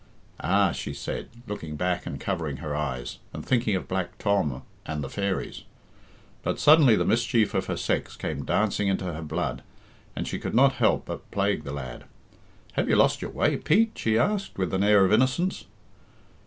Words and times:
"Ah!" 0.39 0.71
she 0.71 0.95
said, 0.95 1.29
looking 1.45 1.75
back 1.75 2.07
and 2.07 2.19
covering 2.19 2.57
her 2.57 2.75
eyes, 2.75 3.19
and 3.33 3.45
thinking 3.45 3.75
of 3.75 3.87
Black 3.87 4.17
Tom 4.17 4.63
and 4.83 5.03
the 5.03 5.11
fairies. 5.11 5.61
But 6.41 6.59
suddenly 6.59 6.95
the 6.95 7.05
mischief 7.05 7.53
of 7.53 7.67
her 7.67 7.77
sex 7.77 8.15
came 8.15 8.43
dancing 8.43 8.87
into 8.87 9.13
her 9.13 9.21
blood, 9.21 9.61
and 10.15 10.27
she 10.27 10.39
could 10.39 10.55
not 10.55 10.73
help 10.73 11.05
but 11.05 11.29
plague 11.29 11.65
the 11.65 11.71
lad. 11.71 12.05
"Have 12.73 12.89
you 12.89 12.95
lost 12.95 13.21
your 13.21 13.29
way, 13.29 13.57
Pete?" 13.57 13.91
she 13.95 14.17
asked, 14.17 14.57
with 14.57 14.73
an 14.73 14.83
air 14.83 15.05
of 15.05 15.13
innocence. 15.13 15.65